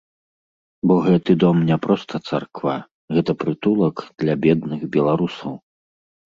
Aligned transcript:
Бо 0.91 0.95
гэты 1.07 1.31
дом 1.43 1.57
не 1.69 1.77
проста 1.83 2.15
царква, 2.31 2.75
гэта 3.19 3.31
прытулак 3.45 3.97
для 4.25 4.39
бедных 4.49 4.81
беларусаў. 4.99 5.53